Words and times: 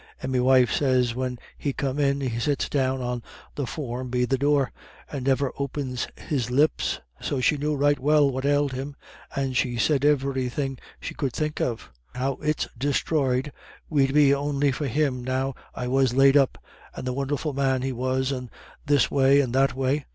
And 0.19 0.31
me 0.31 0.39
wife 0.39 0.73
sez 0.73 1.13
when 1.13 1.37
he 1.59 1.73
come 1.73 1.99
in, 1.99 2.21
he 2.21 2.39
sits 2.39 2.67
down 2.67 3.01
on 3.03 3.21
the 3.53 3.67
form 3.67 4.09
be 4.09 4.25
the 4.25 4.35
door, 4.35 4.71
and 5.11 5.27
niver 5.27 5.51
opens 5.59 6.07
his 6.15 6.49
lips. 6.49 6.99
So 7.21 7.39
she 7.39 7.55
knew 7.55 7.75
right 7.75 7.99
well 7.99 8.27
what 8.27 8.43
ailed 8.43 8.73
him, 8.73 8.95
and 9.35 9.55
she 9.55 9.77
said 9.77 10.01
iverythin' 10.01 10.79
she 10.99 11.13
could 11.13 11.33
think 11.33 11.61
of 11.61 11.91
how 12.15 12.39
it's 12.41 12.67
disthroyed 12.75 13.51
we'd 13.91 14.15
be 14.15 14.33
on'y 14.33 14.71
for 14.71 14.87
him 14.87 15.23
now 15.23 15.53
I 15.75 15.85
was 15.87 16.15
laid 16.15 16.35
up, 16.35 16.57
and 16.95 17.05
the 17.05 17.13
won'erful 17.13 17.53
man 17.53 17.83
he 17.83 17.91
was, 17.91 18.31
and 18.31 18.49
this 18.83 19.11
way 19.11 19.39
and 19.39 19.53
that 19.53 19.75
way. 19.75 20.07